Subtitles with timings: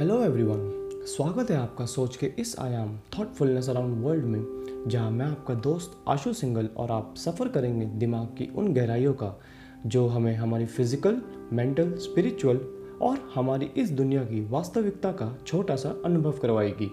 [0.00, 0.58] Hello everyone
[1.06, 4.44] स्वागत है आपका सोच के इस आयाम थॉटफुलनेस अराउंड वर्ल्ड में,
[4.88, 9.40] जहाँ मैं आपका दोस्त आशु सिंगल और आप सफ़र करेंगे दिमाग की उन गहराइयों का,
[9.86, 11.22] जो हमें हमारी फ़िज़िकल
[11.52, 12.56] मेंटल स्पिरिचुअल
[13.02, 16.86] और हमारी इस दुनिया की वास्तविकता का छोटा सा अनुभव करवाएगी।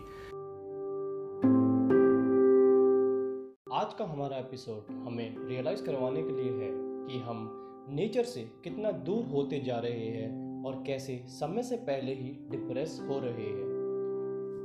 [3.79, 6.71] आज का हमारा एपिसोड हमें रियलाइज़ करवाने के लिए है
[7.07, 7.49] कि हम
[7.89, 12.99] नेचर से कितना दूर होते जा रहे हैं और कैसे समय से पहले ही डिप्रेस
[13.09, 13.73] हो रहे हैं।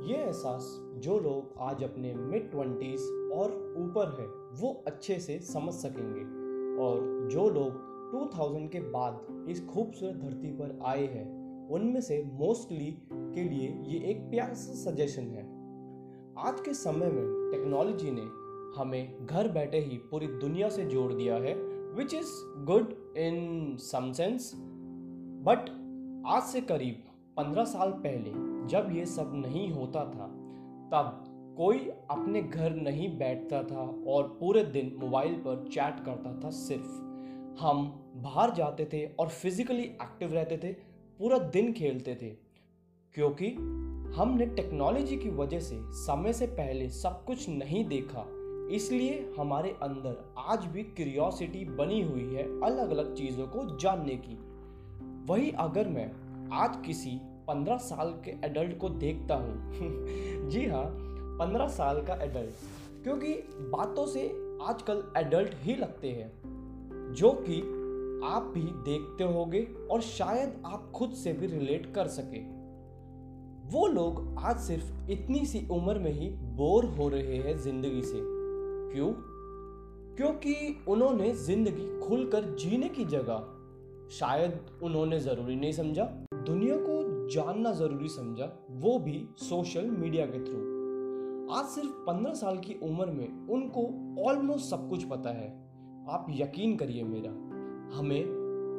[0.07, 4.27] ये एहसास जो लोग आज अपने मिड ट्वेंटीज़ और ऊपर है,
[4.61, 6.39] वो अच्छे से समझ सकेंगे।
[6.81, 7.71] और जो लोग
[8.11, 14.09] 2000 के बाद इस खूबसूरत धरती पर आए हैं, उनमें से मोस्टली के लिए ये
[14.09, 15.59] एक प्यार सजेशन है।
[16.47, 21.35] आज के समय में टेक्नोलॉजी ने हमें घर बैठे ही पूरी दुनिया से जोड़ दिया
[21.35, 21.53] है
[21.93, 22.29] which is
[22.65, 24.51] good in some sense
[25.45, 25.78] but
[26.27, 27.03] आज से करीब
[27.37, 28.31] पंद्रह साल पहले
[28.67, 30.25] जब ये सब नहीं होता था,
[30.93, 31.23] तब
[31.57, 31.77] कोई
[32.11, 36.89] अपने घर नहीं बैठता था और पूरे दिन मोबाइल पर चैट करता था सिर्फ़।
[37.59, 40.73] हम बाहर जाते थे और फिजिकली एक्टिव रहते थे,
[41.19, 42.29] पूरा दिन खेलते थे,
[43.15, 43.49] क्योंकि
[44.17, 48.25] हमने टेक्नोलॉजी की वजह से समय से पहले सब कुछ नहीं देखा।
[48.75, 54.37] इसलिए हमारे अंदर आज भी क्यूरियोसिटी बनी हुई है अलग अलग चीज़ों को जानने की।
[55.29, 56.11] वही अगर मैं
[56.53, 57.09] आज किसी
[57.47, 59.71] पंद्रह साल के एडल्ट को देखता हूँ।
[60.49, 60.85] जी हाँ
[61.39, 64.27] पंद्रह साल का एडल्ट क्योंकि बातों से
[64.61, 66.31] आजकल एडल्ट ही लगते हैं,
[67.13, 67.59] जो कि
[68.27, 72.39] आप भी देखते होंगे और शायद आप खुद से भी रिलेट कर सके।
[73.69, 78.19] वो लोग आज सिर्फ़ इतनी सी उम्र में ही बोर हो रहे हैं ज़िंदगी से।
[78.93, 79.13] क्यों?
[80.15, 83.58] क्योंकि उन्होंने ज़िंदगी खुलकर जीने की जगह
[84.09, 86.03] शायद उन्होंने ज़रूरी नहीं समझा।
[86.35, 90.67] दुनिया को जानना ज़रूरी समझा, वो भी सोशल मीडिया के थ्रू
[91.53, 93.81] आज सिर्फ़ पंद्रह साल की उम्र में उनको
[94.27, 95.47] ऑलमोस्ट सब कुछ पता है।
[96.09, 97.29] आप यकीन करिए मेरा,
[97.97, 98.23] हमें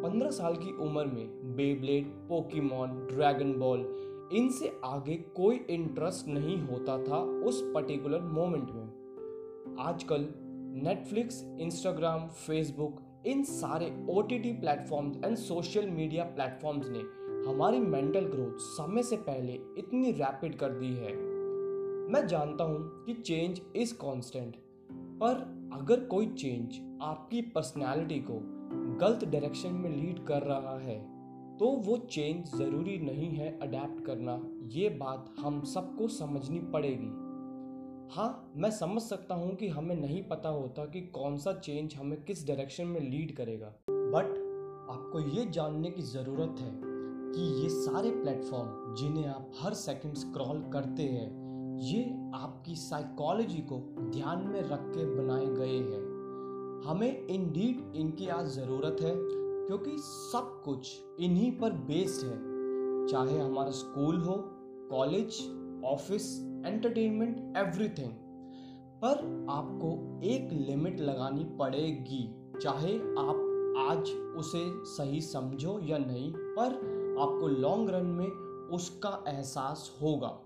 [0.03, 3.81] पंद्रह साल की उम्र में बेब्लेड पोकीमोन ड्रैगन बॉल
[4.33, 10.29] इनसे आगे कोई इंटरेस्ट नहीं होता था उस पर्टिकुलर मोमेंट में। आजकल
[10.85, 17.01] नेटफ्लिक्स इंस्टाग्राम फेसबुक इन सारे O T T platforms and social media platforms ने
[17.51, 21.13] हमारी मेंटल ग्रोथ समय से पहले इतनी रैपिड कर दी है।
[22.13, 24.57] मैं जानता हूँ कि चेंज इज़ कांस्टेंट
[25.23, 28.41] पर अगर कोई चेंज आपकी पर्सनैलिटी को
[29.01, 30.99] गलत डायरेक्शन में लीड कर रहा है
[31.59, 34.41] तो वो चेंज ज़रूरी नहीं है अडेप्ट करना।
[34.73, 37.11] ये बात हम सबको समझनी पड़ेगी।
[38.13, 42.23] हाँ मैं समझ सकता हूँ कि हमें नहीं पता होता कि कौन सा चेंज हमें
[42.25, 44.31] किस डायरेक्शन में लीड करेगा। बट
[44.91, 50.63] आपको ये जानने की ज़रूरत है कि ये सारे प्लेटफॉर्म जिन्हें आप हर सेकंड स्क्रॉल
[50.73, 51.29] करते हैं,
[51.83, 52.03] ये
[52.35, 53.79] आपकी साइकोलॉजी को
[54.11, 56.03] ध्यान में रख के बनाए गए हैं।
[56.87, 62.39] हमें इन डीड इनकी आज ज़रूरत है, क्योंकि सब कुछ इन्हीं पर बेस्ड है।
[63.07, 64.35] चाहे हमारा स्कूल हो
[64.91, 65.41] कॉलेज
[65.85, 68.13] ऑफ़िस एंटरटेनमेंट एवरीथिंग
[69.03, 72.23] पर आपको एक लिमिट लगानी पड़ेगी,
[72.63, 73.47] चाहे आप
[73.81, 76.75] आज उसे सही समझो या नहीं, पर
[77.21, 78.29] आपको लॉन्ग रन में
[78.71, 80.39] उसका एहसास होगा।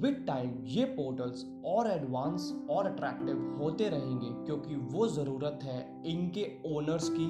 [0.00, 6.50] विद टाइम ये पोर्टल्स और एडवांस और अट्रैक्टिव होते रहेंगे, क्योंकि वो ज़रूरत है इनके
[6.66, 7.28] ओनर्स की,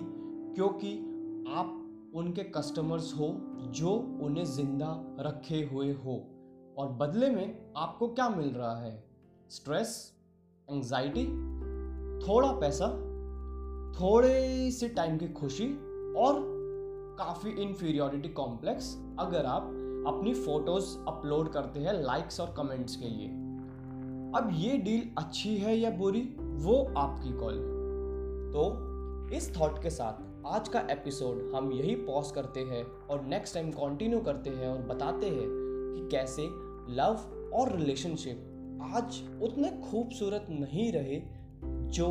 [0.54, 0.94] क्योंकि
[1.48, 3.28] आप उनके कस्टमर्स हो
[3.74, 3.90] जो
[4.22, 6.16] उन्हें ज़िंदा रखे हुए हो।
[6.76, 9.04] और बदले में आपको क्या मिल रहा है?
[9.50, 10.12] स्ट्रेस
[10.70, 11.26] एंजाइटी
[12.28, 12.86] थोड़ा पैसा,
[14.00, 15.68] थोड़े से टाइम की खुशी
[16.14, 16.56] और
[17.18, 19.62] काफ़ी इन्फीरियोरिटी कॉम्प्लेक्स अगर आप
[20.06, 23.28] अपनी फ़ोटोज़ अपलोड करते हैं लाइक्स और कमेंट्स के लिए।
[24.40, 27.54] अब ये डील अच्छी है या बुरी, वो आपकी कॉल
[28.54, 28.86] तो
[29.36, 33.70] इस थॉट के साथ आज का एपिसोड हम यही पॉज करते हैं और नेक्स्ट टाइम
[33.70, 35.48] कंटिन्यू करते हैं और बताते हैं
[35.96, 41.22] कि कैसे लव और रिलेशनशिप आज उतने खूबसूरत नहीं रहे
[41.90, 42.06] जो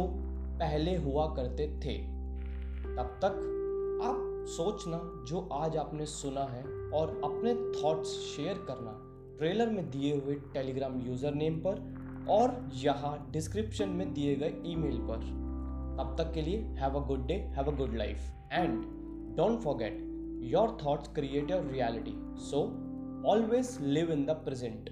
[0.60, 1.98] पहले हुआ करते थे।
[2.96, 3.52] तब तक
[4.04, 9.02] आप सोचना जो आज आपने सुना है और अपने थॉट्स शेयर करना
[9.38, 11.82] ट्रेलर में दिए हुए टेलीग्राम यूज़र नेम पर
[12.30, 15.18] और यहाँ डिस्क्रिप्शन में दिए गए ईमेल पर।
[15.98, 18.18] तब तक के लिए have a good day have a good life
[18.54, 18.84] and
[19.38, 19.98] don't forget
[20.44, 22.66] your thoughts create your reality so
[23.34, 24.90] always live in the present